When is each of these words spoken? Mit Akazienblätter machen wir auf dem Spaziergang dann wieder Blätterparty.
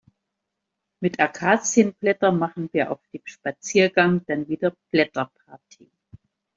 Mit 0.99 1.19
Akazienblätter 1.19 2.31
machen 2.31 2.69
wir 2.71 2.89
auf 2.89 3.01
dem 3.13 3.21
Spaziergang 3.23 4.25
dann 4.25 4.47
wieder 4.47 4.73
Blätterparty. 4.89 5.91